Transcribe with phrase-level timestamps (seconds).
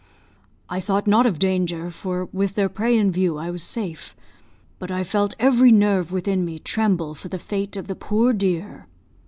[0.67, 4.15] I thought not of danger, for, with their prey in view, I was safe;
[4.79, 8.87] but I felt every nerve within me tremble for the fate of the poor deer.